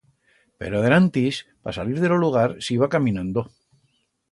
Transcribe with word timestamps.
Pero 0.61 0.79
denantis, 0.85 1.41
pa 1.67 1.75
salir 1.77 2.01
de 2.05 2.11
lo 2.15 2.19
lugar 2.25 2.49
s'iba 2.69 2.91
caminando. 2.97 3.49